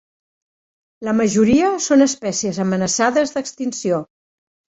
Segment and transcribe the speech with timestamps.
[1.07, 4.01] La majoria són espècies amenaçades d'extinció.